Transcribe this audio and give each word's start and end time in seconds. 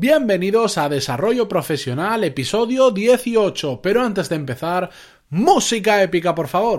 Bienvenidos 0.00 0.78
a 0.78 0.88
Desarrollo 0.88 1.48
Profesional, 1.48 2.22
episodio 2.22 2.92
18. 2.92 3.82
Pero 3.82 4.00
antes 4.00 4.28
de 4.28 4.36
empezar, 4.36 4.90
música 5.28 6.00
épica, 6.00 6.36
por 6.36 6.46
favor. 6.46 6.78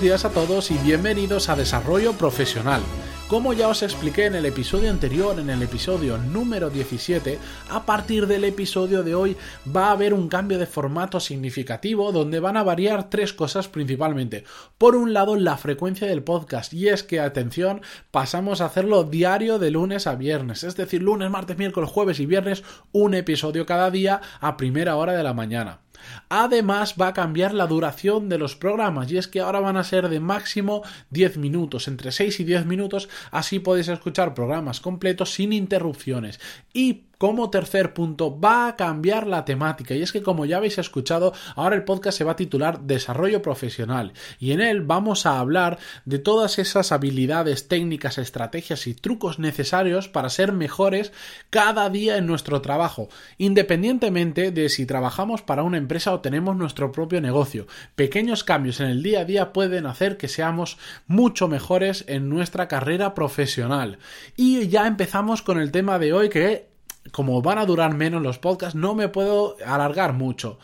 Días 0.00 0.24
a 0.24 0.30
todos 0.30 0.70
y 0.70 0.78
bienvenidos 0.78 1.50
a 1.50 1.56
Desarrollo 1.56 2.14
Profesional. 2.14 2.80
Como 3.28 3.52
ya 3.52 3.68
os 3.68 3.82
expliqué 3.82 4.24
en 4.24 4.34
el 4.34 4.46
episodio 4.46 4.88
anterior, 4.90 5.38
en 5.38 5.50
el 5.50 5.62
episodio 5.62 6.16
número 6.16 6.70
17, 6.70 7.38
a 7.68 7.84
partir 7.84 8.26
del 8.26 8.44
episodio 8.44 9.02
de 9.02 9.14
hoy 9.14 9.36
va 9.76 9.88
a 9.88 9.92
haber 9.92 10.14
un 10.14 10.28
cambio 10.28 10.58
de 10.58 10.64
formato 10.64 11.20
significativo 11.20 12.12
donde 12.12 12.40
van 12.40 12.56
a 12.56 12.62
variar 12.62 13.10
tres 13.10 13.34
cosas 13.34 13.68
principalmente. 13.68 14.44
Por 14.78 14.96
un 14.96 15.12
lado, 15.12 15.36
la 15.36 15.58
frecuencia 15.58 16.06
del 16.06 16.22
podcast, 16.22 16.72
y 16.72 16.88
es 16.88 17.02
que, 17.02 17.20
atención, 17.20 17.82
pasamos 18.10 18.62
a 18.62 18.66
hacerlo 18.66 19.04
diario 19.04 19.58
de 19.58 19.70
lunes 19.70 20.06
a 20.06 20.14
viernes, 20.14 20.64
es 20.64 20.76
decir, 20.76 21.02
lunes, 21.02 21.30
martes, 21.30 21.58
miércoles, 21.58 21.90
jueves 21.90 22.20
y 22.20 22.26
viernes, 22.26 22.64
un 22.92 23.12
episodio 23.12 23.66
cada 23.66 23.90
día 23.90 24.22
a 24.40 24.56
primera 24.56 24.96
hora 24.96 25.12
de 25.12 25.22
la 25.22 25.34
mañana. 25.34 25.80
Además 26.28 26.94
va 27.00 27.08
a 27.08 27.14
cambiar 27.14 27.54
la 27.54 27.66
duración 27.66 28.28
de 28.28 28.38
los 28.38 28.56
programas 28.56 29.10
y 29.10 29.18
es 29.18 29.28
que 29.28 29.40
ahora 29.40 29.60
van 29.60 29.76
a 29.76 29.84
ser 29.84 30.08
de 30.08 30.20
máximo 30.20 30.82
10 31.10 31.36
minutos, 31.38 31.88
entre 31.88 32.12
6 32.12 32.40
y 32.40 32.44
10 32.44 32.66
minutos, 32.66 33.08
así 33.30 33.58
podéis 33.58 33.88
escuchar 33.88 34.34
programas 34.34 34.80
completos 34.80 35.32
sin 35.34 35.52
interrupciones. 35.52 36.40
Y 36.72 37.04
como 37.20 37.50
tercer 37.50 37.92
punto, 37.92 38.40
va 38.40 38.66
a 38.66 38.76
cambiar 38.76 39.26
la 39.26 39.44
temática 39.44 39.94
y 39.94 40.00
es 40.00 40.10
que 40.10 40.22
como 40.22 40.46
ya 40.46 40.56
habéis 40.56 40.78
escuchado, 40.78 41.34
ahora 41.54 41.76
el 41.76 41.84
podcast 41.84 42.16
se 42.16 42.24
va 42.24 42.32
a 42.32 42.36
titular 42.36 42.80
Desarrollo 42.80 43.42
Profesional 43.42 44.14
y 44.38 44.52
en 44.52 44.62
él 44.62 44.80
vamos 44.80 45.26
a 45.26 45.38
hablar 45.38 45.78
de 46.06 46.18
todas 46.18 46.58
esas 46.58 46.92
habilidades, 46.92 47.68
técnicas, 47.68 48.16
estrategias 48.16 48.86
y 48.86 48.94
trucos 48.94 49.38
necesarios 49.38 50.08
para 50.08 50.30
ser 50.30 50.52
mejores 50.52 51.12
cada 51.50 51.90
día 51.90 52.16
en 52.16 52.26
nuestro 52.26 52.62
trabajo, 52.62 53.10
independientemente 53.36 54.50
de 54.50 54.70
si 54.70 54.86
trabajamos 54.86 55.42
para 55.42 55.62
una 55.62 55.76
empresa 55.76 56.14
o 56.14 56.20
tenemos 56.20 56.56
nuestro 56.56 56.90
propio 56.90 57.20
negocio. 57.20 57.66
Pequeños 57.96 58.44
cambios 58.44 58.80
en 58.80 58.86
el 58.86 59.02
día 59.02 59.20
a 59.20 59.24
día 59.26 59.52
pueden 59.52 59.84
hacer 59.84 60.16
que 60.16 60.28
seamos 60.28 60.78
mucho 61.06 61.48
mejores 61.48 62.02
en 62.08 62.30
nuestra 62.30 62.66
carrera 62.66 63.12
profesional. 63.12 63.98
Y 64.38 64.68
ya 64.68 64.86
empezamos 64.86 65.42
con 65.42 65.60
el 65.60 65.70
tema 65.70 65.98
de 65.98 66.14
hoy 66.14 66.30
que 66.30 66.69
como 67.12 67.42
van 67.42 67.58
a 67.58 67.66
durar 67.66 67.94
menos 67.94 68.22
los 68.22 68.38
podcasts, 68.38 68.74
no 68.74 68.94
me 68.94 69.08
puedo 69.08 69.56
alargar 69.64 70.12
mucho. 70.12 70.58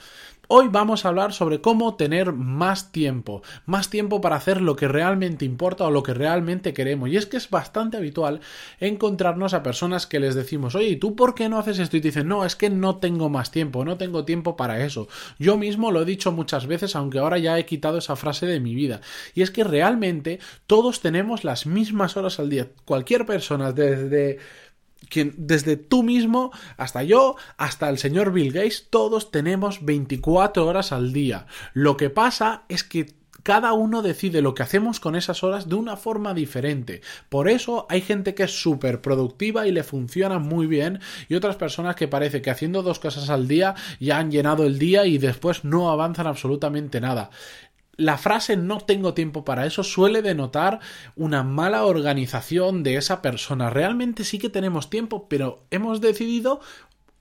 Hoy 0.48 0.69
vamos 0.70 1.05
a 1.05 1.09
hablar 1.09 1.33
sobre 1.33 1.61
cómo 1.61 1.97
tener 1.97 2.33
más 2.33 2.93
tiempo, 2.93 3.43
más 3.65 3.91
tiempo 3.91 4.20
para 4.20 4.37
hacer 4.37 4.61
lo 4.61 4.77
que 4.77 4.87
realmente 4.87 5.45
importa 5.45 5.83
o 5.84 5.91
lo 5.91 6.05
que 6.05 6.15
realmente 6.15 6.73
queremos. 6.73 7.09
Y 7.09 7.17
es 7.17 7.27
que 7.27 7.37
es 7.37 7.51
bastante 7.51 7.97
habitual 7.97 8.41
encontrarnos 8.78 9.55
a 9.55 9.65
personas 9.65 10.06
que 10.06 10.20
les 10.20 10.37
decimos, 10.37 10.77
oye, 10.77 10.91
¿y 10.91 10.97
tú 10.98 11.17
por 11.17 11.34
qué 11.34 11.48
no 11.48 11.59
haces 11.59 11.81
esto? 11.81 11.97
Y 11.97 12.01
te 12.01 12.09
dicen, 12.09 12.28
no, 12.28 12.45
es 12.45 12.55
que 12.55 12.71
no 12.71 12.98
tengo 12.98 13.28
más 13.28 13.50
tiempo, 13.50 13.84
no 13.84 13.97
tengo 13.97 14.25
tiempo 14.25 14.56
para 14.56 14.84
eso. 14.84 15.09
Yo 15.41 15.56
mismo 15.56 15.91
lo 15.91 16.03
he 16.03 16.05
dicho 16.05 16.31
muchas 16.31 16.69
veces, 16.69 16.95
aunque 16.95 17.19
ahora 17.19 17.39
ya 17.39 17.59
he 17.59 17.67
quitado 17.67 17.98
esa 17.98 18.15
frase 18.15 18.47
de 18.47 18.61
mi 18.61 18.77
vida. 18.77 19.00
Y 19.34 19.43
es 19.43 19.50
que 19.50 19.65
realmente 19.65 20.39
todos 20.69 21.00
tenemos 21.00 21.43
las 21.43 21.67
mismas 21.67 22.17
horas 22.17 22.39
al 22.39 22.50
día. 22.50 22.69
Cualquier 22.84 23.27
persona, 23.27 23.73
desde 23.73 24.39
desde 25.36 25.77
tú 25.77 26.02
mismo 26.02 26.50
hasta 26.77 27.02
yo, 27.02 27.36
hasta 27.56 27.89
el 27.89 27.98
señor 27.98 28.33
Bill 28.33 28.52
Gates, 28.52 28.89
todos 28.91 29.30
tenemos 29.30 29.84
24 29.84 30.66
horas 30.66 30.92
al 30.92 31.12
día. 31.12 31.47
Lo 31.75 31.97
que 31.97 32.11
pasa 32.11 32.64
es 32.69 32.83
que 32.83 33.14
cada 33.47 33.75
uno 33.75 34.03
decide 34.03 34.42
lo 34.42 34.56
que 34.56 34.64
hacemos 34.64 34.98
con 34.98 35.14
esas 35.14 35.44
horas 35.44 35.69
de 35.69 35.77
una 35.77 35.97
forma 35.97 36.34
diferente. 36.34 37.00
Por 37.28 37.48
eso 37.48 37.87
hay 37.88 38.00
gente 38.00 38.34
que 38.34 38.43
es 38.43 38.60
súper 38.60 39.00
productiva 39.00 39.69
y 39.69 39.71
le 39.71 39.84
funciona 39.84 40.41
muy 40.41 40.66
bien 40.66 40.98
y 41.28 41.37
otras 41.37 41.54
personas 41.54 41.94
que 41.94 42.09
parece 42.09 42.42
que 42.42 42.50
haciendo 42.50 42.82
dos 42.82 42.98
cosas 42.98 43.31
al 43.31 43.47
día 43.47 43.76
ya 44.00 44.19
han 44.19 44.32
llenado 44.32 44.66
el 44.66 44.81
día 44.81 45.06
y 45.06 45.19
después 45.19 45.65
no 45.65 45.92
avanzan 45.92 46.26
absolutamente 46.26 47.00
nada 47.00 47.31
la 47.97 48.19
frase 48.19 48.57
no 48.57 48.79
tengo 48.79 49.15
tiempo 49.15 49.45
para 49.45 49.67
eso 49.67 49.83
suele 49.83 50.23
denotar 50.23 50.81
una 51.17 51.43
mala 51.43 51.84
organización 51.84 52.83
de 52.83 52.97
esa 52.97 53.23
persona. 53.23 53.71
Realmente 53.71 54.25
sí 54.25 54.39
que 54.39 54.51
tenemos 54.51 54.91
tiempo, 54.91 55.29
pero 55.29 55.65
hemos 55.71 56.01
decidido 56.01 56.61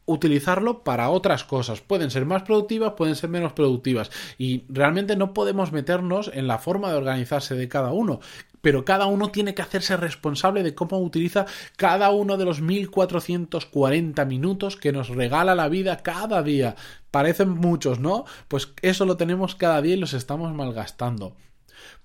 utilizarlo 0.06 0.84
para 0.84 1.10
otras 1.10 1.44
cosas. 1.44 1.82
Pueden 1.82 2.12
ser 2.12 2.26
más 2.26 2.44
productivas, 2.44 2.94
pueden 2.94 3.16
ser 3.16 3.30
menos 3.30 3.54
productivas. 3.54 4.12
Y 4.38 4.64
realmente 4.70 5.16
no 5.16 5.34
podemos 5.34 5.72
meternos 5.72 6.30
en 6.34 6.48
la 6.48 6.60
forma 6.60 6.92
de 6.92 6.98
organizarse 6.98 7.56
de 7.56 7.68
cada 7.68 7.92
uno 7.92 8.20
pero 8.66 8.84
cada 8.84 9.06
uno 9.06 9.30
tiene 9.30 9.54
que 9.54 9.62
hacerse 9.62 9.96
responsable 9.96 10.64
de 10.64 10.74
cómo 10.74 10.98
utiliza 10.98 11.46
cada 11.78 12.10
uno 12.10 12.36
de 12.36 12.46
los 12.46 12.62
1440 12.62 14.26
minutos 14.26 14.76
que 14.76 14.92
nos 14.92 15.10
regala 15.10 15.54
la 15.54 15.70
vida 15.70 16.02
cada 16.02 16.42
día. 16.42 16.76
Parecen 17.12 17.50
muchos, 17.50 18.00
¿no? 18.00 18.26
Pues 18.48 18.74
eso 18.82 19.06
lo 19.06 19.18
tenemos 19.18 19.54
cada 19.54 19.84
día 19.84 19.94
y 19.94 20.00
los 20.00 20.16
estamos 20.16 20.52
malgastando. 20.52 21.36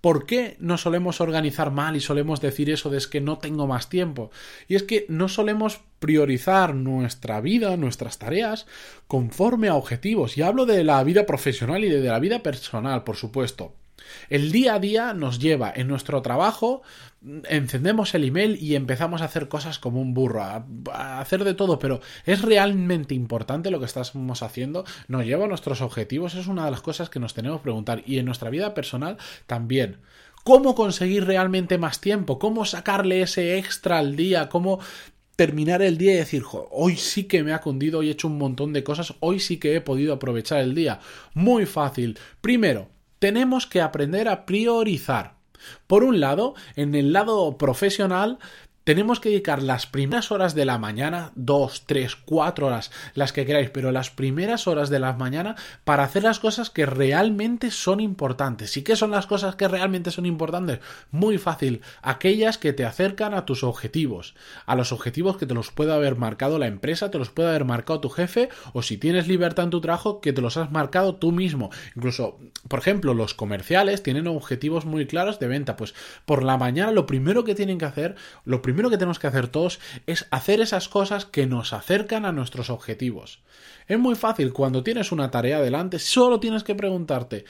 ¿Por 0.02 0.26
qué 0.26 0.58
no 0.60 0.76
solemos 0.76 1.22
organizar 1.22 1.70
mal 1.70 1.96
y 1.96 2.00
solemos 2.00 2.42
decir 2.42 2.68
eso 2.68 2.90
de 2.90 2.98
es 2.98 3.06
que 3.06 3.22
no 3.22 3.38
tengo 3.38 3.66
más 3.66 3.88
tiempo? 3.88 4.30
Y 4.68 4.74
es 4.74 4.82
que 4.82 5.06
no 5.08 5.30
solemos 5.30 5.80
priorizar 5.98 6.74
nuestra 6.74 7.40
vida, 7.40 7.78
nuestras 7.78 8.18
tareas, 8.18 8.66
conforme 9.06 9.68
a 9.68 9.76
objetivos. 9.76 10.36
Y 10.36 10.42
hablo 10.42 10.66
de 10.66 10.84
la 10.84 11.02
vida 11.04 11.24
profesional 11.24 11.82
y 11.84 11.88
de 11.88 12.06
la 12.06 12.18
vida 12.18 12.42
personal, 12.42 13.02
por 13.02 13.16
supuesto. 13.16 13.79
El 14.28 14.52
día 14.52 14.74
a 14.74 14.78
día 14.78 15.14
nos 15.14 15.38
lleva 15.38 15.72
en 15.74 15.88
nuestro 15.88 16.22
trabajo, 16.22 16.82
encendemos 17.48 18.14
el 18.14 18.24
email 18.24 18.56
y 18.60 18.76
empezamos 18.76 19.20
a 19.22 19.26
hacer 19.26 19.48
cosas 19.48 19.78
como 19.78 20.00
un 20.00 20.14
burro, 20.14 20.42
a, 20.42 21.20
hacer 21.20 21.44
de 21.44 21.54
todo, 21.54 21.78
pero 21.78 22.00
¿es 22.24 22.42
realmente 22.42 23.14
importante 23.14 23.70
lo 23.70 23.78
que 23.78 23.86
estamos 23.86 24.42
haciendo? 24.42 24.84
¿Nos 25.08 25.24
lleva 25.24 25.44
a 25.44 25.48
nuestros 25.48 25.82
objetivos? 25.82 26.34
Es 26.34 26.46
una 26.46 26.64
de 26.64 26.70
las 26.70 26.80
cosas 26.80 27.10
que 27.10 27.20
nos 27.20 27.34
tenemos 27.34 27.60
que 27.60 27.64
preguntar 27.64 28.02
y 28.06 28.18
en 28.18 28.26
nuestra 28.26 28.50
vida 28.50 28.74
personal 28.74 29.18
también. 29.46 29.98
¿Cómo 30.44 30.74
conseguir 30.74 31.26
realmente 31.26 31.76
más 31.76 32.00
tiempo? 32.00 32.38
¿Cómo 32.38 32.64
sacarle 32.64 33.20
ese 33.20 33.58
extra 33.58 33.98
al 33.98 34.16
día? 34.16 34.48
¿Cómo 34.48 34.80
terminar 35.36 35.82
el 35.82 35.98
día 35.98 36.12
y 36.12 36.16
decir, 36.16 36.42
hoy 36.70 36.96
sí 36.96 37.24
que 37.24 37.42
me 37.42 37.52
ha 37.52 37.60
cundido, 37.60 37.98
hoy 37.98 38.08
he 38.08 38.12
hecho 38.12 38.28
un 38.28 38.38
montón 38.38 38.72
de 38.72 38.84
cosas, 38.84 39.14
hoy 39.20 39.40
sí 39.40 39.58
que 39.58 39.76
he 39.76 39.80
podido 39.80 40.14
aprovechar 40.14 40.60
el 40.60 40.74
día? 40.74 41.00
Muy 41.34 41.66
fácil. 41.66 42.18
Primero, 42.40 42.88
tenemos 43.20 43.68
que 43.68 43.80
aprender 43.80 44.28
a 44.28 44.44
priorizar. 44.44 45.36
Por 45.86 46.02
un 46.02 46.18
lado, 46.20 46.54
en 46.74 46.94
el 46.96 47.12
lado 47.12 47.56
profesional, 47.58 48.38
tenemos 48.84 49.20
que 49.20 49.28
dedicar 49.28 49.62
las 49.62 49.86
primeras 49.86 50.32
horas 50.32 50.54
de 50.54 50.64
la 50.64 50.78
mañana, 50.78 51.32
dos, 51.34 51.84
tres, 51.86 52.16
cuatro 52.16 52.68
horas, 52.68 52.90
las 53.14 53.32
que 53.32 53.44
queráis, 53.44 53.70
pero 53.70 53.92
las 53.92 54.10
primeras 54.10 54.66
horas 54.66 54.88
de 54.88 54.98
la 54.98 55.12
mañana 55.12 55.54
para 55.84 56.04
hacer 56.04 56.22
las 56.22 56.40
cosas 56.40 56.70
que 56.70 56.86
realmente 56.86 57.70
son 57.70 58.00
importantes. 58.00 58.76
¿Y 58.76 58.82
qué 58.82 58.96
son 58.96 59.10
las 59.10 59.26
cosas 59.26 59.54
que 59.54 59.68
realmente 59.68 60.10
son 60.10 60.24
importantes? 60.24 60.80
Muy 61.10 61.36
fácil, 61.36 61.82
aquellas 62.00 62.56
que 62.56 62.72
te 62.72 62.86
acercan 62.86 63.34
a 63.34 63.44
tus 63.44 63.64
objetivos, 63.64 64.34
a 64.64 64.74
los 64.76 64.92
objetivos 64.92 65.36
que 65.36 65.46
te 65.46 65.54
los 65.54 65.70
puede 65.70 65.92
haber 65.92 66.16
marcado 66.16 66.58
la 66.58 66.66
empresa, 66.66 67.10
te 67.10 67.18
los 67.18 67.30
puede 67.30 67.50
haber 67.50 67.66
marcado 67.66 68.00
tu 68.00 68.08
jefe, 68.08 68.48
o 68.72 68.82
si 68.82 68.96
tienes 68.96 69.28
libertad 69.28 69.64
en 69.64 69.70
tu 69.70 69.82
trabajo, 69.82 70.20
que 70.20 70.32
te 70.32 70.40
los 70.40 70.56
has 70.56 70.70
marcado 70.70 71.16
tú 71.16 71.32
mismo. 71.32 71.70
Incluso, 71.96 72.38
por 72.68 72.78
ejemplo, 72.78 73.12
los 73.12 73.34
comerciales 73.34 74.02
tienen 74.02 74.26
objetivos 74.26 74.86
muy 74.86 75.06
claros 75.06 75.38
de 75.38 75.48
venta, 75.48 75.76
pues 75.76 75.94
por 76.24 76.42
la 76.42 76.56
mañana 76.56 76.92
lo 76.92 77.04
primero 77.04 77.44
que 77.44 77.54
tienen 77.54 77.78
que 77.78 77.84
hacer, 77.84 78.16
lo 78.44 78.62
primero 78.62 78.69
que 78.74 78.96
tenemos 78.96 79.18
que 79.18 79.26
hacer 79.26 79.48
todos 79.48 79.80
es 80.06 80.26
hacer 80.30 80.60
esas 80.60 80.88
cosas 80.88 81.24
que 81.24 81.46
nos 81.46 81.72
acercan 81.72 82.24
a 82.24 82.32
nuestros 82.32 82.70
objetivos. 82.70 83.42
Es 83.86 83.98
muy 83.98 84.14
fácil, 84.14 84.52
cuando 84.52 84.82
tienes 84.82 85.12
una 85.12 85.30
tarea 85.30 85.60
delante, 85.60 85.98
solo 85.98 86.40
tienes 86.40 86.64
que 86.64 86.74
preguntarte, 86.74 87.44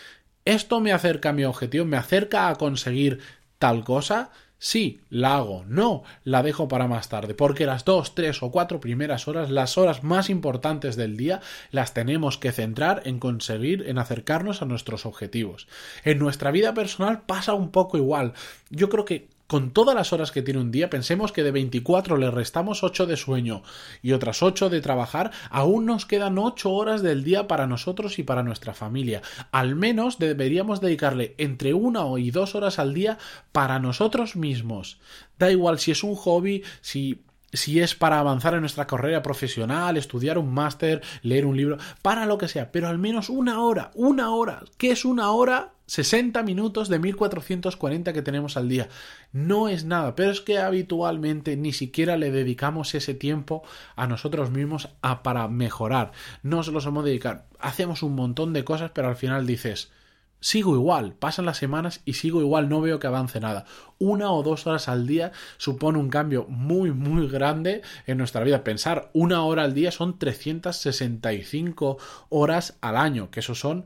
¿esto 0.45 0.81
me 0.81 0.93
acerca 0.93 1.31
a 1.31 1.33
mi 1.33 1.45
objetivo? 1.45 1.85
¿Me 1.85 1.97
acerca 1.97 2.49
a 2.49 2.57
conseguir 2.57 3.21
tal 3.59 3.85
cosa? 3.85 4.31
Sí, 4.63 5.01
la 5.09 5.37
hago. 5.37 5.65
No, 5.69 6.03
la 6.23 6.43
dejo 6.43 6.69
para 6.69 6.87
más 6.87 7.09
tarde. 7.09 7.33
Porque 7.33 7.65
las 7.65 7.87
dos, 7.87 8.15
tres 8.15 8.43
o 8.43 8.51
cuatro 8.51 8.79
primeras 8.79 9.27
horas, 9.27 9.51
las 9.51 9.79
horas 9.79 10.05
más 10.05 10.29
importantes 10.29 10.97
del 10.97 11.17
día, 11.17 11.41
las 11.71 11.95
tenemos 11.95 12.37
que 12.37 12.53
centrar 12.53 13.01
en 13.07 13.19
conseguir, 13.19 13.85
en 13.89 13.97
acercarnos 13.97 14.61
a 14.61 14.67
nuestros 14.67 15.07
objetivos. 15.07 15.67
En 16.05 16.19
nuestra 16.19 16.51
vida 16.51 16.75
personal 16.75 17.23
pasa 17.23 17.55
un 17.55 17.71
poco 17.71 17.97
igual. 17.97 18.35
Yo 18.69 18.91
creo 18.91 19.07
que 19.07 19.29
con 19.51 19.73
todas 19.73 19.97
las 19.97 20.13
horas 20.13 20.31
que 20.31 20.43
tiene 20.43 20.61
un 20.61 20.71
día, 20.71 20.91
pensemos 20.91 21.33
que 21.33 21.43
de 21.43 21.51
24 21.51 22.17
le 22.19 22.31
restamos 22.31 22.85
8 22.85 23.07
de 23.07 23.17
sueño 23.17 23.65
y 24.01 24.13
otras 24.13 24.45
8 24.45 24.71
de 24.71 24.81
trabajar, 24.81 25.33
aún 25.51 25.87
nos 25.87 26.07
quedan 26.07 26.39
8 26.39 26.71
horas 26.71 27.03
del 27.03 27.25
día 27.25 27.49
para 27.49 27.67
nosotros 27.67 28.21
y 28.21 28.23
para 28.23 28.45
nuestra 28.45 28.75
familia. 28.75 29.23
Al 29.51 29.75
menos 29.75 30.21
deberíamos 30.21 30.81
dedicarle 30.81 31.35
entre 31.37 31.75
una 31.75 32.05
y 32.17 32.31
dos 32.31 32.55
horas 32.55 32.79
al 32.79 32.95
día 32.95 33.19
para 33.51 33.81
nosotros 33.81 34.37
mismos. 34.37 35.01
Da 35.37 35.51
igual 35.51 35.81
si 35.81 35.91
es 35.91 36.05
un 36.05 36.15
hobby, 36.15 36.63
si 36.81 37.25
si 37.53 37.81
es 37.81 37.95
para 37.95 38.19
avanzar 38.19 38.55
en 38.55 38.61
nuestra 38.61 38.87
carrera 38.87 39.23
profesional, 39.23 39.97
estudiar 39.97 40.39
un 40.39 40.53
máster, 40.53 41.03
leer 41.23 41.47
un 41.47 41.57
libro, 41.57 41.79
para 42.03 42.27
lo 42.27 42.39
que 42.39 42.49
sea, 42.49 42.73
pero 42.73 42.89
al 42.89 42.99
menos 42.99 43.29
una 43.29 43.61
hora, 43.63 43.91
una 43.95 44.31
hora, 44.31 44.65
¿qué 44.77 44.91
es 44.93 45.05
una 45.05 45.31
hora? 45.31 45.73
60 45.87 46.45
minutos 46.45 46.89
de 46.89 47.01
1440 47.01 48.13
que 48.13 48.23
tenemos 48.23 48.57
al 48.57 48.69
día. 48.69 48.89
No 49.33 49.69
es 49.69 49.85
nada, 49.85 50.15
pero 50.15 50.31
es 50.31 50.41
que 50.41 50.59
habitualmente 50.59 51.57
ni 51.57 51.73
siquiera 51.73 52.17
le 52.17 52.31
dedicamos 52.31 52.95
ese 52.95 53.13
tiempo 53.13 53.65
a 53.97 54.07
nosotros 54.07 54.53
mismos 54.53 54.89
a, 55.03 55.25
para 55.25 55.49
mejorar. 55.49 56.13
No 56.45 56.63
se 56.63 56.71
lo 56.71 56.81
somos 56.81 57.05
dedicar. 57.05 57.47
Hacemos 57.59 58.05
un 58.05 58.15
montón 58.15 58.53
de 58.53 58.63
cosas, 58.63 58.93
pero 58.95 59.09
al 59.09 59.17
final 59.17 59.49
dices, 59.49 59.91
sigo 60.41 60.75
igual, 60.75 61.13
pasan 61.13 61.47
las 61.47 61.59
semanas 61.59 62.01
y 62.05 62.15
sigo 62.15 62.41
igual, 62.41 62.69
no 62.69 62.81
veo 62.81 62.99
que 62.99 63.07
avance 63.07 63.41
nada. 63.41 63.67
Una 63.99 64.33
o 64.33 64.43
dos 64.43 64.67
horas 64.67 64.89
al 64.89 65.07
día 65.07 65.33
supone 65.59 65.99
un 65.99 66.09
cambio 66.09 66.47
muy, 66.49 66.91
muy 66.93 67.29
grande 67.29 67.83
en 68.07 68.19
nuestra 68.19 68.43
vida. 68.43 68.65
Pensar 68.65 69.11
una 69.13 69.45
hora 69.45 69.65
al 69.65 69.75
día 69.75 69.93
son 69.93 70.19
365 70.19 71.99
horas 72.31 72.79
al 72.81 72.97
año, 72.97 73.31
que 73.31 73.41
eso 73.41 73.55
son 73.55 73.85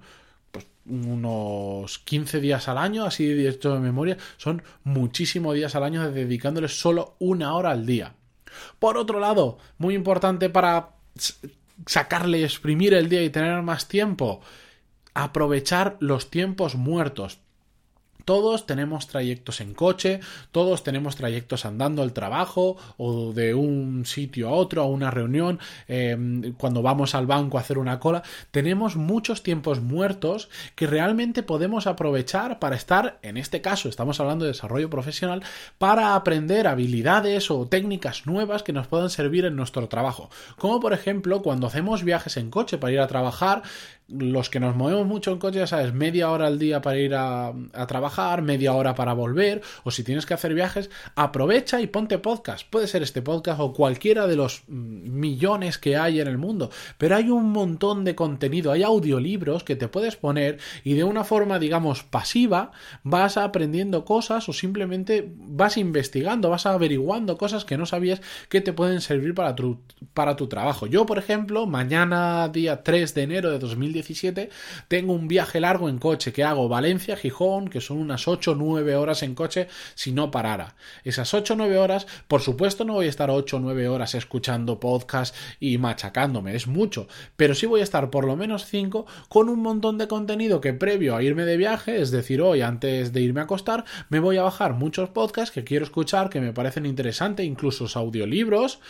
pues, 0.53 0.67
unos 0.87 1.99
15 1.99 2.41
días 2.41 2.69
al 2.69 2.79
año, 2.79 3.05
así 3.05 3.27
de 3.27 3.35
directo 3.35 3.75
de 3.75 3.81
memoria, 3.81 4.17
son 4.37 4.63
muchísimos 4.85 5.55
días 5.55 5.75
al 5.75 5.85
año 5.85 6.11
dedicándole 6.11 6.69
solo 6.69 7.17
una 7.19 7.55
hora 7.55 7.73
al 7.73 7.85
día. 7.85 8.15
Por 8.79 8.97
otro 8.97 9.19
lado, 9.19 9.59
muy 9.79 9.95
importante 9.95 10.49
para 10.49 10.91
sacarle 11.87 12.39
y 12.39 12.45
exprimir 12.45 12.95
el 12.95 13.09
día 13.09 13.23
y 13.23 13.31
tener 13.31 13.61
más 13.63 13.89
tiempo, 13.89 14.41
aprovechar 15.15 15.97
los 16.01 16.31
tiempos 16.31 16.75
muertos. 16.75 17.39
Todos 18.25 18.67
tenemos 18.67 19.07
trayectos 19.07 19.61
en 19.61 19.75
coche, 19.75 20.21
todos 20.51 20.83
tenemos 20.83 21.17
trayectos 21.17 21.67
andando 21.67 22.03
al 22.03 22.15
trabajo 22.15 22.77
o 22.97 23.33
de 23.33 23.55
un 23.55 24.07
sitio 24.07 24.49
a 24.49 24.53
otro, 24.53 24.83
a 24.83 24.87
una 24.87 25.11
reunión, 25.11 25.59
em, 25.89 26.55
cuando 26.55 26.81
vamos 26.81 27.15
al 27.15 27.27
banco 27.27 27.59
a 27.59 27.61
hacer 27.61 27.79
una 27.79 28.01
cola. 28.01 28.23
Tenemos 28.51 28.97
muchos 28.97 29.43
tiempos 29.43 29.81
muertos 29.81 30.49
que 30.75 30.87
realmente 30.87 31.43
podemos 31.43 31.87
aprovechar 31.87 32.59
para 32.59 32.77
estar, 32.77 33.19
en 33.23 33.37
este 33.37 33.61
caso 33.61 33.89
estamos 33.89 34.21
hablando 34.21 34.47
de 34.47 34.53
desarrollo 34.53 34.89
profesional, 34.89 35.43
para 35.77 36.15
aprender 36.15 36.67
habilidades 36.67 37.51
o 37.51 37.67
técnicas 37.67 38.27
nuevas 38.27 38.63
que 38.63 38.73
nos 38.73 38.87
puedan 38.87 39.11
servir 39.11 39.45
en 39.45 39.57
nuestro 39.57 39.89
trabajo. 39.89 40.31
Como 40.57 40.81
por 40.81 40.95
ejemplo 40.95 41.43
cuando 41.43 41.67
hacemos 41.67 42.05
viajes 42.05 42.39
en 42.39 42.51
coche 42.51 42.79
para 42.79 42.93
ir 42.93 43.01
a 43.01 43.07
trabajar, 43.07 43.63
los 44.09 44.51
que 44.51 44.61
nos 44.61 44.77
movemos 44.77 45.07
mucho 45.07 45.33
en 45.33 45.39
coche, 45.39 45.61
ya 45.61 45.67
sabes, 45.67 45.95
media 45.95 46.31
hora 46.31 46.47
al 46.47 46.59
día 46.59 46.83
para 46.83 46.99
ir 46.99 47.15
a, 47.15 47.53
trabajar, 47.89 48.04
media 48.43 48.73
hora 48.75 48.95
para 48.95 49.13
volver, 49.13 49.63
o 49.83 49.91
si 49.91 50.05
tienes 50.05 50.27
que 50.27 50.35
hacer 50.35 50.55
viajes, 50.55 50.91
aprovecha 51.15 51.81
y 51.81 51.87
ponte 51.87 52.19
podcast. 52.19 52.69
Puede 52.69 52.87
ser 52.87 53.03
este 53.03 53.23
podcast 53.23 53.61
o 53.61 53.73
cualquiera 53.73 54.27
de 54.27 54.37
los 54.37 54.63
mm, 54.69 55.11
millones 55.19 55.79
que 55.79 55.97
hay 55.97 56.21
en 56.21 56.29
el 56.29 56.39
mundo, 56.39 56.71
pero 56.99 57.17
hay 57.17 57.31
un 57.31 57.51
montón 57.51 58.05
de 58.05 58.15
contenido, 58.15 58.73
hay 58.73 58.83
audiolibros 58.83 59.65
que 59.65 59.77
te 59.77 59.89
puedes 59.89 60.17
poner 60.17 60.59
y 60.85 60.95
de 60.95 61.05
una 61.05 61.25
forma, 61.25 61.59
digamos, 61.59 62.03
pasiva, 62.03 62.73
vas 63.03 63.37
aprendiendo 63.37 64.05
cosas 64.05 64.49
o 64.49 64.53
simplemente 64.53 65.33
vas 65.37 65.77
investigando, 65.77 66.51
vas 66.51 66.67
averiguando 66.67 67.37
cosas 67.37 67.65
que 67.65 67.79
no 67.79 67.87
sabías 67.87 68.21
que 68.49 68.61
te 68.61 68.73
pueden 68.73 69.01
servir 69.01 69.35
para 69.35 69.55
tu, 69.55 69.81
para 70.13 70.37
tu 70.37 70.47
trabajo. 70.47 70.87
Yo, 70.87 71.07
por 71.07 71.19
ejemplo, 71.19 71.67
mañana, 71.67 72.49
día 72.49 72.83
3 72.83 73.15
de 73.15 73.23
enero 73.23 73.51
de 73.51 73.59
2020, 73.59 74.51
tengo 74.89 75.13
un 75.13 75.29
viaje 75.29 75.61
largo 75.61 75.89
en 75.89 75.99
coche 75.99 76.33
que 76.33 76.45
hago 76.45 76.69
Valencia-Gijón, 76.69 77.69
que 77.69 77.81
son 77.81 77.94
unas 77.97 78.29
8 78.29 78.53
o 78.53 78.55
9 78.55 78.97
horas 78.97 79.23
en 79.23 79.35
coche 79.35 79.69
si 79.95 80.13
no 80.13 80.31
parara. 80.31 80.75
Esas 81.05 81.33
8 81.33 81.55
o 81.55 81.57
9 81.57 81.79
horas, 81.79 82.07
por 82.29 82.41
supuesto 82.41 82.85
no 82.85 82.95
voy 82.95 83.07
a 83.07 83.11
estar 83.11 83.31
8 83.31 83.57
o 83.57 83.61
9 83.61 83.89
horas 83.89 84.15
escuchando 84.15 84.81
podcast 84.81 85.35
y 85.61 85.79
machacándome, 85.79 86.55
es 86.55 86.67
mucho, 86.67 87.09
pero 87.37 87.55
sí 87.55 87.67
voy 87.67 87.81
a 87.81 87.85
estar 87.85 88.11
por 88.11 88.25
lo 88.25 88.37
menos 88.37 88.67
5 88.67 89.07
con 89.29 89.49
un 89.49 89.61
montón 89.61 89.99
de 89.99 90.09
contenido 90.09 90.61
que 90.61 90.75
previo 90.75 91.17
a 91.17 91.23
irme 91.23 91.45
de 91.45 91.57
viaje, 91.57 92.01
es 92.01 92.11
decir, 92.11 92.43
hoy 92.43 92.61
antes 92.61 93.13
de 93.13 93.21
irme 93.21 93.41
a 93.41 93.45
acostar, 93.45 93.85
me 94.09 94.21
voy 94.21 94.37
a 94.37 94.43
bajar 94.43 94.75
muchos 94.75 95.11
podcasts 95.11 95.55
que 95.55 95.65
quiero 95.65 95.85
escuchar, 95.85 96.29
que 96.29 96.41
me 96.41 96.53
parecen 96.53 96.87
interesantes, 96.87 97.47
incluso 97.47 97.87
audiolibros 97.95 98.81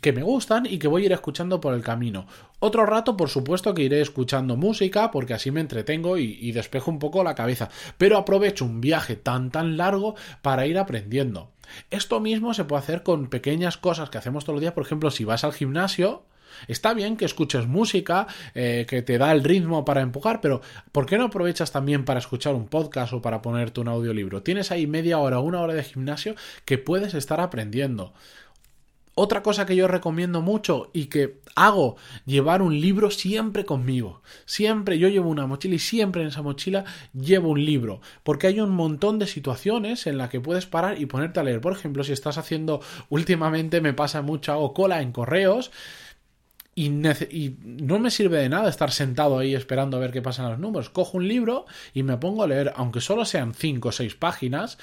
que 0.00 0.12
me 0.12 0.22
gustan 0.22 0.66
y 0.66 0.78
que 0.78 0.88
voy 0.88 1.02
a 1.02 1.06
ir 1.06 1.12
escuchando 1.12 1.60
por 1.60 1.74
el 1.74 1.82
camino. 1.82 2.26
Otro 2.58 2.86
rato, 2.86 3.16
por 3.16 3.28
supuesto, 3.28 3.74
que 3.74 3.82
iré 3.82 4.00
escuchando 4.00 4.56
música 4.56 5.10
porque 5.10 5.34
así 5.34 5.50
me 5.50 5.60
entretengo 5.60 6.18
y, 6.18 6.52
despejo 6.52 6.90
un 6.90 6.98
poco 6.98 7.24
la 7.24 7.34
cabeza. 7.34 7.70
Pero 7.98 8.18
aprovecho 8.18 8.64
un 8.64 8.80
viaje 8.80 9.16
tan 9.16 9.50
tan 9.50 9.76
largo 9.76 10.14
para 10.42 10.66
ir 10.66 10.78
aprendiendo. 10.78 11.50
Esto 11.90 12.20
mismo 12.20 12.54
se 12.54 12.64
puede 12.64 12.82
hacer 12.82 13.02
con 13.02 13.28
pequeñas 13.28 13.78
cosas 13.78 14.10
que 14.10 14.18
hacemos 14.18 14.44
todos 14.44 14.56
los 14.56 14.60
días. 14.60 14.74
Por 14.74 14.84
ejemplo, 14.84 15.10
si 15.10 15.24
vas 15.24 15.44
al 15.44 15.52
gimnasio, 15.52 16.24
Está 16.68 16.94
bien 16.94 17.16
que 17.16 17.24
escuches 17.24 17.66
música, 17.66 18.26
eh, 18.54 18.84
que 18.88 19.02
te 19.02 19.18
da 19.18 19.32
el 19.32 19.42
ritmo 19.42 19.84
para 19.84 20.02
empujar, 20.02 20.40
pero 20.40 20.60
¿por 20.92 21.06
qué 21.06 21.18
no 21.18 21.24
aprovechas 21.24 21.72
también 21.72 22.04
para 22.04 22.20
escuchar 22.20 22.54
un 22.54 22.68
podcast 22.68 23.12
o 23.14 23.22
para 23.22 23.42
ponerte 23.42 23.80
un 23.80 23.88
audiolibro? 23.88 24.42
Tienes 24.42 24.70
ahí 24.70 24.86
media 24.86 25.18
hora 25.18 25.40
una 25.40 25.60
hora 25.60 25.74
de 25.74 25.82
gimnasio 25.82 26.34
que 26.64 26.78
puedes 26.78 27.14
estar 27.14 27.40
aprendiendo. 27.40 28.12
Otra 29.14 29.42
cosa 29.42 29.66
que 29.66 29.76
yo 29.76 29.88
recomiendo 29.88 30.40
mucho 30.40 30.90
y 30.94 31.06
que 31.06 31.40
hago, 31.54 31.96
llevar 32.24 32.62
un 32.62 32.80
libro 32.80 33.10
siempre 33.10 33.66
conmigo. 33.66 34.22
Siempre 34.46 34.98
yo 34.98 35.08
llevo 35.08 35.28
una 35.28 35.46
mochila 35.46 35.74
y 35.74 35.78
siempre 35.78 36.22
en 36.22 36.28
esa 36.28 36.40
mochila 36.40 36.84
llevo 37.12 37.50
un 37.50 37.62
libro. 37.62 38.00
Porque 38.22 38.46
hay 38.46 38.60
un 38.60 38.70
montón 38.70 39.18
de 39.18 39.26
situaciones 39.26 40.06
en 40.06 40.16
las 40.16 40.30
que 40.30 40.40
puedes 40.40 40.64
parar 40.64 40.98
y 40.98 41.04
ponerte 41.04 41.40
a 41.40 41.42
leer. 41.42 41.60
Por 41.60 41.74
ejemplo, 41.74 42.04
si 42.04 42.12
estás 42.12 42.38
haciendo, 42.38 42.80
últimamente 43.10 43.82
me 43.82 43.92
pasa 43.92 44.22
mucho, 44.22 44.52
hago 44.52 44.72
cola 44.72 45.02
en 45.02 45.12
correos. 45.12 45.70
Y, 46.74 46.86
y, 46.86 47.58
no 47.60 47.98
me 47.98 48.10
sirve 48.10 48.38
de 48.38 48.48
nada 48.48 48.70
estar 48.70 48.92
sentado 48.92 49.38
ahí 49.38 49.54
esperando 49.54 49.98
a 49.98 50.00
ver 50.00 50.10
qué 50.10 50.22
pasan 50.22 50.48
los 50.48 50.58
números. 50.58 50.88
Cojo 50.88 51.18
un 51.18 51.28
libro 51.28 51.66
y 51.92 52.02
me 52.02 52.16
pongo 52.16 52.44
a 52.44 52.46
leer, 52.46 52.72
aunque 52.76 53.02
solo 53.02 53.26
sean 53.26 53.52
5 53.52 53.90
o 53.90 53.92
6 53.92 54.14
páginas, 54.14 54.78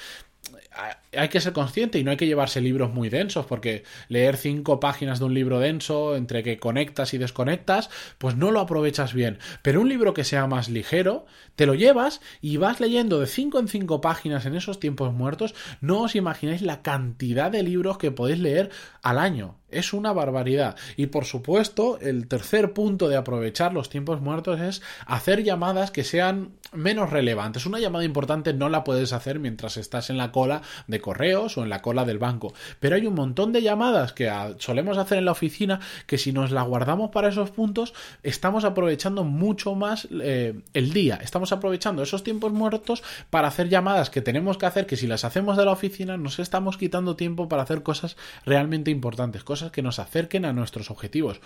hay 1.16 1.28
que 1.28 1.40
ser 1.40 1.52
consciente 1.52 1.98
y 1.98 2.04
no 2.04 2.10
hay 2.10 2.16
que 2.16 2.26
llevarse 2.26 2.60
libros 2.60 2.92
muy 2.92 3.08
densos, 3.08 3.46
porque 3.46 3.84
leer 4.08 4.36
cinco 4.36 4.80
páginas 4.80 5.18
de 5.18 5.24
un 5.24 5.34
libro 5.34 5.58
denso, 5.58 6.16
entre 6.16 6.42
que 6.42 6.58
conectas 6.58 7.14
y 7.14 7.18
desconectas, 7.18 7.90
pues 8.18 8.36
no 8.36 8.50
lo 8.50 8.60
aprovechas 8.60 9.12
bien. 9.12 9.38
Pero 9.62 9.80
un 9.80 9.88
libro 9.88 10.14
que 10.14 10.24
sea 10.24 10.46
más 10.46 10.68
ligero, 10.68 11.26
te 11.56 11.66
lo 11.66 11.74
llevas 11.74 12.20
y 12.40 12.56
vas 12.56 12.80
leyendo 12.80 13.20
de 13.20 13.26
cinco 13.26 13.58
en 13.58 13.68
cinco 13.68 14.00
páginas 14.00 14.46
en 14.46 14.54
esos 14.54 14.78
tiempos 14.78 15.12
muertos. 15.12 15.54
No 15.80 16.02
os 16.02 16.14
imagináis 16.14 16.62
la 16.62 16.82
cantidad 16.82 17.50
de 17.50 17.62
libros 17.62 17.98
que 17.98 18.10
podéis 18.10 18.38
leer 18.38 18.70
al 19.02 19.18
año. 19.18 19.56
Es 19.70 19.92
una 19.92 20.12
barbaridad. 20.12 20.76
Y 20.96 21.06
por 21.06 21.24
supuesto, 21.24 21.98
el 22.00 22.26
tercer 22.26 22.72
punto 22.72 23.08
de 23.08 23.16
aprovechar 23.16 23.72
los 23.72 23.88
tiempos 23.88 24.20
muertos 24.20 24.60
es 24.60 24.82
hacer 25.06 25.44
llamadas 25.44 25.90
que 25.90 26.02
sean 26.02 26.52
menos 26.72 27.10
relevantes. 27.10 27.66
Una 27.66 27.78
llamada 27.78 28.04
importante 28.04 28.52
no 28.52 28.68
la 28.68 28.84
puedes 28.84 29.12
hacer 29.12 29.38
mientras 29.38 29.76
estás 29.76 30.10
en 30.10 30.16
la 30.16 30.32
cola 30.32 30.62
de 30.86 31.00
correos 31.00 31.56
o 31.58 31.62
en 31.62 31.70
la 31.70 31.82
cola 31.82 32.04
del 32.04 32.18
banco. 32.18 32.52
Pero 32.78 32.96
hay 32.96 33.06
un 33.06 33.14
montón 33.14 33.52
de 33.52 33.62
llamadas 33.62 34.12
que 34.12 34.30
solemos 34.58 34.98
hacer 34.98 35.18
en 35.18 35.24
la 35.24 35.32
oficina 35.32 35.80
que 36.06 36.18
si 36.18 36.32
nos 36.32 36.50
la 36.50 36.62
guardamos 36.62 37.10
para 37.10 37.28
esos 37.28 37.50
puntos, 37.50 37.94
estamos 38.22 38.64
aprovechando 38.64 39.24
mucho 39.24 39.74
más 39.74 40.08
eh, 40.10 40.60
el 40.74 40.92
día. 40.92 41.18
Estamos 41.22 41.52
aprovechando 41.52 42.02
esos 42.02 42.22
tiempos 42.22 42.52
muertos 42.52 43.02
para 43.30 43.48
hacer 43.48 43.68
llamadas 43.68 44.10
que 44.10 44.22
tenemos 44.22 44.58
que 44.58 44.66
hacer, 44.66 44.86
que 44.86 44.96
si 44.96 45.06
las 45.06 45.24
hacemos 45.24 45.56
de 45.56 45.64
la 45.64 45.72
oficina, 45.72 46.16
nos 46.16 46.38
estamos 46.38 46.76
quitando 46.76 47.16
tiempo 47.16 47.48
para 47.48 47.62
hacer 47.62 47.82
cosas 47.82 48.16
realmente 48.44 48.90
importantes, 48.90 49.44
cosas 49.44 49.70
que 49.70 49.82
nos 49.82 49.98
acerquen 49.98 50.44
a 50.44 50.52
nuestros 50.52 50.90
objetivos. 50.90 51.40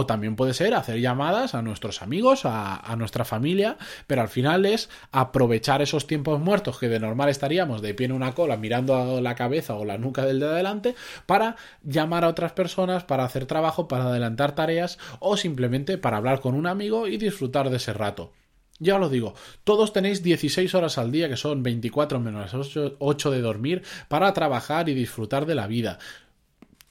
O 0.00 0.06
también 0.06 0.36
puede 0.36 0.54
ser 0.54 0.74
hacer 0.74 1.00
llamadas 1.00 1.56
a 1.56 1.62
nuestros 1.62 2.02
amigos, 2.02 2.42
a, 2.44 2.94
nuestra 2.96 3.24
familia, 3.24 3.78
pero 4.06 4.22
al 4.22 4.28
final 4.28 4.64
es 4.64 4.90
aprovechar 5.10 5.82
esos 5.82 6.06
tiempos 6.06 6.38
muertos 6.38 6.78
que 6.78 6.88
de 6.88 7.00
normal 7.00 7.30
estaríamos 7.30 7.82
de 7.82 7.94
pie 7.94 8.06
en 8.06 8.12
una 8.12 8.32
cola 8.32 8.56
mirando 8.56 8.94
a 8.94 9.20
la 9.20 9.34
cabeza 9.34 9.74
o 9.74 9.84
la 9.84 9.98
nuca 9.98 10.24
del 10.24 10.38
de 10.38 10.46
adelante 10.46 10.94
para 11.26 11.56
llamar 11.82 12.22
a 12.22 12.28
otras 12.28 12.52
personas, 12.52 13.02
para 13.02 13.24
hacer 13.24 13.46
trabajo, 13.46 13.88
para 13.88 14.04
adelantar 14.04 14.54
tareas 14.54 15.00
o 15.18 15.36
simplemente 15.36 15.98
para 15.98 16.18
hablar 16.18 16.38
con 16.38 16.54
un 16.54 16.68
amigo 16.68 17.08
y 17.08 17.16
disfrutar 17.16 17.68
de 17.68 17.78
ese 17.78 17.92
rato. 17.92 18.30
Ya 18.78 18.94
os 18.94 19.00
lo 19.00 19.08
digo, 19.08 19.34
todos 19.64 19.92
tenéis 19.92 20.22
16 20.22 20.76
horas 20.76 20.96
al 20.98 21.10
día, 21.10 21.28
que 21.28 21.36
son 21.36 21.64
24 21.64 22.20
menos 22.20 22.52
8 23.00 23.30
de 23.32 23.40
dormir, 23.40 23.82
para 24.06 24.32
trabajar 24.32 24.88
y 24.88 24.94
disfrutar 24.94 25.44
de 25.44 25.56
la 25.56 25.66
vida. 25.66 25.98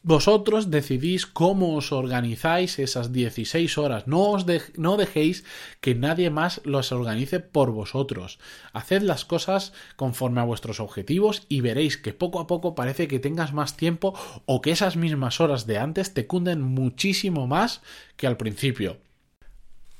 Vosotros 0.07 0.71
decidís 0.71 1.25
cómo 1.25 1.75
os 1.75 1.91
organizáis 1.91 2.79
esas 2.79 3.11
16 3.11 3.77
horas. 3.77 4.07
No, 4.07 4.31
os 4.31 4.45
no 4.77 4.95
dejéis 4.95 5.43
que 5.81 5.95
nadie 5.95 6.29
más 6.29 6.61
los 6.63 6.93
organice 6.93 7.41
por 7.41 7.71
vosotros. 7.71 8.39
Haced 8.71 9.01
las 9.01 9.25
cosas 9.25 9.73
conforme 9.97 10.39
a 10.39 10.45
vuestros 10.45 10.79
objetivos 10.79 11.43
y 11.49 11.59
veréis 11.59 11.97
que 11.97 12.13
poco 12.13 12.39
a 12.39 12.47
poco 12.47 12.73
parece 12.73 13.09
que 13.09 13.19
tengas 13.19 13.51
más 13.51 13.75
tiempo 13.75 14.17
o 14.45 14.61
que 14.61 14.71
esas 14.71 14.95
mismas 14.95 15.41
horas 15.41 15.67
de 15.67 15.77
antes 15.77 16.13
te 16.13 16.25
cunden 16.25 16.61
muchísimo 16.61 17.45
más 17.45 17.81
que 18.15 18.27
al 18.27 18.37
principio. 18.37 18.99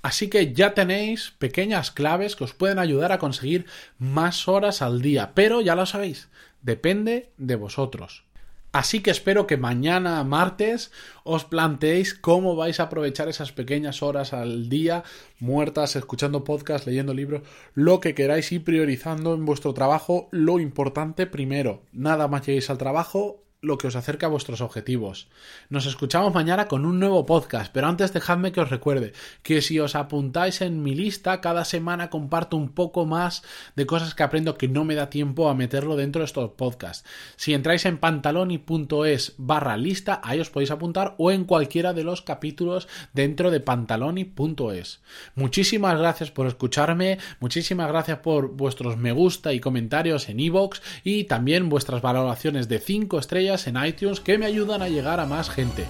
Así 0.04 0.30
que 0.30 0.54
ya 0.54 0.74
tenéis 0.74 1.34
pequeñas 1.38 1.92
claves 1.92 2.38
que 2.38 2.46
os 2.46 2.54
pueden 2.54 2.80
ayudar 2.80 3.12
a 3.12 3.20
conseguir 3.20 3.66
más 4.00 4.48
horas 4.48 4.82
al 4.82 5.02
día, 5.02 5.34
pero 5.34 5.60
ya 5.60 5.76
lo 5.76 5.86
sabéis, 5.86 6.30
depende 6.62 7.30
de 7.36 7.58
vosotros. 7.58 8.24
Así 8.72 9.00
que 9.00 9.12
espero 9.12 9.48
que 9.48 9.58
mañana, 9.58 10.24
martes, 10.24 10.92
os 11.24 11.46
planteéis 11.46 12.14
cómo 12.14 12.56
vais 12.56 12.80
a 12.80 12.84
aprovechar 12.84 13.30
esas 13.30 13.52
pequeñas 13.52 14.04
horas 14.04 14.34
al 14.34 14.70
día 14.70 15.04
muertas, 15.40 15.96
escuchando 15.96 16.44
podcasts, 16.44 16.86
leyendo 16.86 17.14
libros, 17.14 17.42
lo 17.74 18.00
que 18.00 18.14
queráis 18.14 18.52
y 18.52 18.60
priorizando 18.60 19.34
en 19.34 19.46
vuestro 19.46 19.74
trabajo 19.74 20.28
lo 20.32 20.60
importante 20.60 21.26
primero. 21.28 21.82
Nada 21.92 22.28
más 22.28 22.46
lleguéis 22.46 22.70
al 22.70 22.78
trabajo, 22.78 23.44
lo 23.68 23.78
que 23.78 23.88
os 23.88 23.96
acerca 23.96 24.26
a 24.26 24.30
vuestros 24.30 24.62
objetivos. 24.62 25.28
Nos 25.70 25.86
escuchamos 25.86 26.34
mañana 26.34 26.68
con 26.68 26.86
un 26.86 27.00
nuevo 27.00 27.26
podcast, 27.26 27.72
pero 27.72 27.88
antes 27.88 28.14
dejadme 28.14 28.52
que 28.52 28.62
os 28.62 28.70
recuerde 28.70 29.14
que 29.44 29.62
si 29.62 29.80
os 29.80 29.96
apuntáis 29.96 30.62
en 30.62 30.82
mi 30.82 30.96
lista, 30.96 31.42
cada 31.42 31.66
semana 31.66 32.10
comparto 32.10 32.58
un 32.58 32.70
poco 32.70 33.06
más 33.06 33.44
de 33.76 33.86
cosas 33.86 34.16
que 34.16 34.24
aprendo 34.24 34.58
que 34.58 34.68
no 34.68 34.86
me 34.86 34.96
da 34.96 35.10
tiempo 35.10 35.50
a 35.50 35.56
meterlo 35.56 35.96
dentro 35.96 36.22
de 36.22 36.26
estos 36.26 36.52
podcasts. 36.52 37.08
Si 37.36 37.54
entráis 37.54 37.86
en 37.86 37.98
pantaloni.es 37.98 39.36
barra 39.38 39.78
lista, 39.78 40.22
ahí 40.24 40.40
os 40.40 40.50
podéis 40.50 40.72
apuntar 40.72 41.16
o 41.18 41.32
en 41.32 41.44
cualquiera 41.44 41.94
de 41.94 42.04
los 42.04 42.22
capítulos 42.22 42.88
dentro 43.14 43.52
de 43.52 43.60
pantaloni.es. 43.60 45.02
Muchísimas 45.36 45.98
gracias 46.00 46.32
por 46.32 46.48
escucharme, 46.48 47.20
muchísimas 47.40 47.88
gracias 47.90 48.20
por 48.20 48.50
vuestros 48.56 48.98
me 48.98 49.12
gusta 49.12 49.54
y 49.54 49.60
comentarios 49.60 50.30
en 50.30 50.40
iVoox 50.40 50.82
y 51.04 51.26
también 51.26 51.70
vuestras 51.70 52.02
valoraciones 52.02 52.68
de 52.68 52.80
5 52.80 53.18
en 53.66 53.84
iTunes 53.84 54.20
que 54.20 54.38
me 54.38 54.46
ayudan 54.46 54.84
a 54.84 54.90
llegar 54.90 55.20
a 55.20 55.26
más 55.26 55.50
gente. 55.50 55.86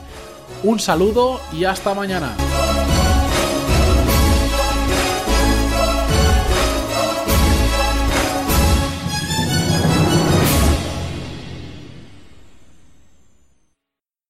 Un 0.64 0.80
saludo 0.80 1.42
y 1.52 1.66
hasta 1.66 1.94
mañana. 1.94 2.36